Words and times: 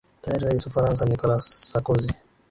tayari 0.23 0.45
rais 0.47 0.67
ufaransa 0.69 1.09
nicholas 1.09 1.45
sarkozy 1.71 2.09